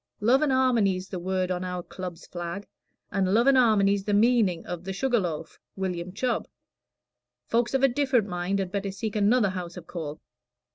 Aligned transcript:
Love 0.19 0.41
an' 0.41 0.49
'armony's 0.51 1.09
the 1.09 1.19
word 1.19 1.51
on 1.51 1.63
our 1.63 1.83
Club's 1.83 2.25
flag, 2.25 2.65
an' 3.11 3.27
love 3.35 3.47
an' 3.47 3.55
'armony's 3.55 4.05
the 4.05 4.15
meaning 4.15 4.65
of 4.65 4.83
'The 4.83 4.93
Sugar 4.93 5.19
Loaf, 5.19 5.59
William 5.75 6.11
Chubb.' 6.11 6.47
Folks 7.45 7.75
of 7.75 7.83
a 7.83 7.87
different 7.87 8.27
mind 8.27 8.57
had 8.57 8.71
better 8.71 8.89
seek 8.89 9.15
another 9.15 9.49
house 9.49 9.77
of 9.77 9.85
call." 9.85 10.19